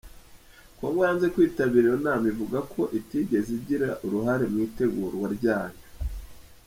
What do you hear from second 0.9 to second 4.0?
yanze kwitabira iyo nama ivuga ko itigeze igira